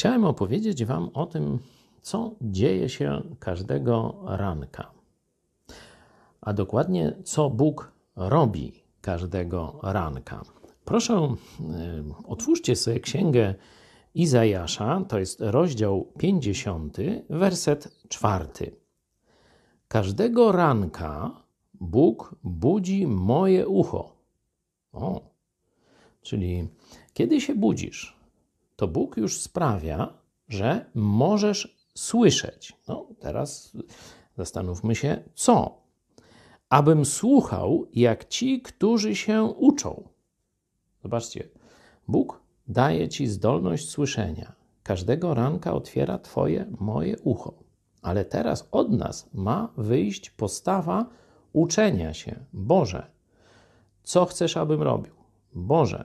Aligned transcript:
Chciałem 0.00 0.24
opowiedzieć 0.24 0.84
Wam 0.84 1.10
o 1.14 1.26
tym, 1.26 1.58
co 2.02 2.34
dzieje 2.42 2.88
się 2.88 3.22
każdego 3.38 4.22
ranka, 4.26 4.90
a 6.40 6.52
dokładnie 6.52 7.16
co 7.24 7.50
Bóg 7.50 7.92
robi 8.16 8.72
każdego 9.00 9.80
ranka. 9.82 10.42
Proszę, 10.84 11.34
y, 11.60 12.26
otwórzcie 12.26 12.76
sobie 12.76 13.00
księgę 13.00 13.54
Izajasza, 14.14 15.04
to 15.08 15.18
jest 15.18 15.40
rozdział 15.40 16.12
50, 16.18 16.96
werset 17.30 17.98
4. 18.08 18.46
Każdego 19.88 20.52
ranka 20.52 21.30
Bóg 21.74 22.34
budzi 22.44 23.06
moje 23.06 23.68
ucho. 23.68 24.16
O, 24.92 25.20
czyli 26.22 26.68
kiedy 27.14 27.40
się 27.40 27.54
budzisz, 27.54 28.19
to 28.80 28.88
Bóg 28.88 29.16
już 29.16 29.40
sprawia, 29.40 30.12
że 30.48 30.90
możesz 30.94 31.76
słyszeć. 31.94 32.72
No, 32.88 33.06
teraz 33.18 33.76
zastanówmy 34.36 34.94
się, 34.94 35.22
co? 35.34 35.82
Abym 36.68 37.04
słuchał, 37.04 37.86
jak 37.94 38.28
ci, 38.28 38.62
którzy 38.62 39.16
się 39.16 39.42
uczą. 39.42 40.08
Zobaczcie, 41.02 41.48
Bóg 42.08 42.40
daje 42.68 43.08
ci 43.08 43.26
zdolność 43.26 43.88
słyszenia. 43.88 44.52
Każdego 44.82 45.34
ranka 45.34 45.72
otwiera 45.74 46.18
Twoje, 46.18 46.66
moje 46.78 47.18
ucho. 47.18 47.54
Ale 48.02 48.24
teraz 48.24 48.68
od 48.72 48.92
nas 48.92 49.30
ma 49.34 49.72
wyjść 49.76 50.30
postawa 50.30 51.06
uczenia 51.52 52.14
się. 52.14 52.44
Boże, 52.52 53.10
co 54.02 54.24
chcesz, 54.24 54.56
abym 54.56 54.82
robił? 54.82 55.14
Boże, 55.54 56.04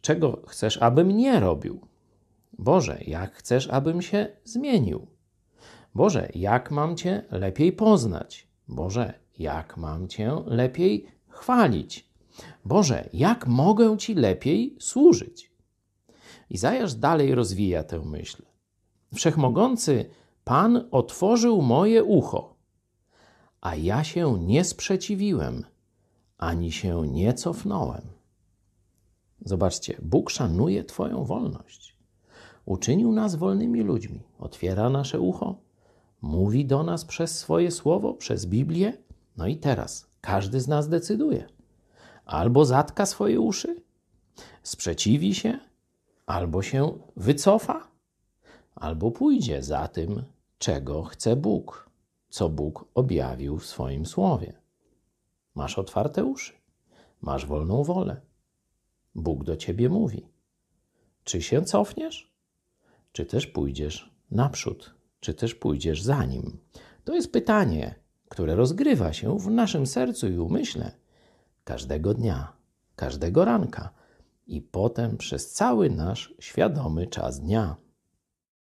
czego 0.00 0.42
chcesz, 0.46 0.82
abym 0.82 1.08
nie 1.08 1.40
robił? 1.40 1.91
Boże, 2.58 2.98
jak 3.06 3.34
chcesz, 3.34 3.68
abym 3.68 4.02
się 4.02 4.28
zmienił? 4.44 5.06
Boże, 5.94 6.28
jak 6.34 6.70
mam 6.70 6.96
Cię 6.96 7.24
lepiej 7.30 7.72
poznać? 7.72 8.46
Boże, 8.68 9.14
jak 9.38 9.76
mam 9.76 10.08
Cię 10.08 10.36
lepiej 10.46 11.06
chwalić? 11.28 12.08
Boże, 12.64 13.08
jak 13.12 13.46
mogę 13.46 13.98
Ci 13.98 14.14
lepiej 14.14 14.76
służyć? 14.80 15.52
Izajasz 16.50 16.94
dalej 16.94 17.34
rozwija 17.34 17.84
tę 17.84 18.00
myśl. 18.04 18.42
Wszechmogący 19.14 20.04
Pan 20.44 20.88
otworzył 20.90 21.62
moje 21.62 22.04
ucho, 22.04 22.54
a 23.60 23.74
ja 23.74 24.04
się 24.04 24.38
nie 24.38 24.64
sprzeciwiłem, 24.64 25.64
ani 26.38 26.72
się 26.72 27.06
nie 27.06 27.34
cofnąłem. 27.34 28.02
Zobaczcie, 29.40 29.98
Bóg 30.02 30.30
szanuje 30.30 30.84
Twoją 30.84 31.24
wolność. 31.24 31.96
Uczynił 32.64 33.12
nas 33.12 33.34
wolnymi 33.34 33.80
ludźmi, 33.80 34.22
otwiera 34.38 34.90
nasze 34.90 35.20
ucho, 35.20 35.56
mówi 36.22 36.66
do 36.66 36.82
nas 36.82 37.04
przez 37.04 37.38
swoje 37.38 37.70
słowo, 37.70 38.14
przez 38.14 38.46
Biblię. 38.46 38.92
No 39.36 39.46
i 39.46 39.56
teraz 39.56 40.10
każdy 40.20 40.60
z 40.60 40.68
nas 40.68 40.88
decyduje. 40.88 41.48
Albo 42.24 42.64
zatka 42.64 43.06
swoje 43.06 43.40
uszy, 43.40 43.82
sprzeciwi 44.62 45.34
się, 45.34 45.58
albo 46.26 46.62
się 46.62 46.98
wycofa, 47.16 47.88
albo 48.74 49.10
pójdzie 49.10 49.62
za 49.62 49.88
tym, 49.88 50.22
czego 50.58 51.02
chce 51.02 51.36
Bóg, 51.36 51.90
co 52.28 52.48
Bóg 52.48 52.88
objawił 52.94 53.58
w 53.58 53.66
swoim 53.66 54.06
słowie. 54.06 54.60
Masz 55.54 55.78
otwarte 55.78 56.24
uszy, 56.24 56.52
masz 57.20 57.46
wolną 57.46 57.84
wolę. 57.84 58.20
Bóg 59.14 59.44
do 59.44 59.56
ciebie 59.56 59.88
mówi. 59.88 60.28
Czy 61.24 61.42
się 61.42 61.62
cofniesz, 61.62 62.31
czy 63.12 63.26
też 63.26 63.46
pójdziesz 63.46 64.10
naprzód, 64.30 64.94
czy 65.20 65.34
też 65.34 65.54
pójdziesz 65.54 66.02
za 66.02 66.24
nim? 66.24 66.58
To 67.04 67.14
jest 67.14 67.32
pytanie, 67.32 67.94
które 68.28 68.54
rozgrywa 68.54 69.12
się 69.12 69.38
w 69.38 69.50
naszym 69.50 69.86
sercu 69.86 70.28
i 70.28 70.38
umyśle 70.38 70.92
każdego 71.64 72.14
dnia, 72.14 72.52
każdego 72.96 73.44
ranka 73.44 73.90
i 74.46 74.60
potem 74.62 75.16
przez 75.16 75.52
cały 75.52 75.90
nasz 75.90 76.34
świadomy 76.40 77.06
czas 77.06 77.40
dnia. 77.40 77.76